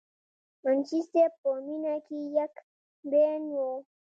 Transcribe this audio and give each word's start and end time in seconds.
منشي 0.63 0.99
صېب 1.09 1.31
پۀ 1.41 1.51
مينه 1.65 1.93
کښې 2.05 2.21
يک 2.37 2.53
بين 3.09 3.43
وو، 3.55 3.69